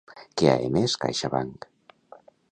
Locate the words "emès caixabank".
0.69-1.67